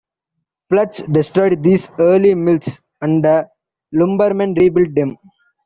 [0.67, 3.47] Floods destroyed these early mills, and the
[3.93, 5.15] lumbermen rebuilt them.